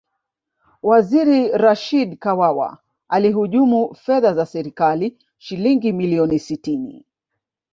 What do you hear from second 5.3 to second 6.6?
shilingi milioni